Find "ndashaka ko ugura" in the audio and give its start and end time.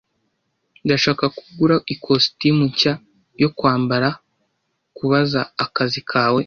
0.85-1.75